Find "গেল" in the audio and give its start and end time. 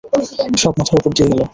1.31-1.41